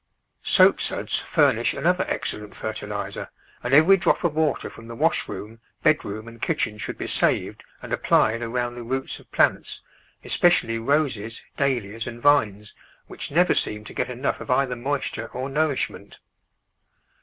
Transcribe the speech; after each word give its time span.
Soapsuds 0.41 1.19
furnish 1.19 1.75
another 1.75 2.05
excellent 2.07 2.55
fertiliser, 2.55 3.29
and 3.61 3.71
every 3.71 3.97
drop 3.97 4.23
of 4.23 4.33
water 4.33 4.67
from 4.67 4.87
the 4.87 4.95
wash 4.95 5.27
room, 5.27 5.59
bed 5.83 6.03
room 6.03 6.27
and 6.27 6.41
kitchen 6.41 6.79
should 6.79 6.97
be 6.97 7.05
saved 7.05 7.63
and 7.83 7.93
applied 7.93 8.41
around 8.41 8.73
the 8.73 8.81
roots 8.81 9.19
of 9.19 9.29
plant9— 9.29 9.79
especially 10.23 10.79
Roses, 10.79 11.43
Dahlias, 11.55 12.07
and 12.07 12.19
vines, 12.19 12.73
which 13.05 13.29
never 13.29 13.53
seem 13.53 13.83
to 13.83 13.93
get 13.93 14.09
enough 14.09 14.41
of 14.41 14.49
either 14.49 14.75
moisture 14.75 15.27
or 15.33 15.49
nourishment. 15.49 16.17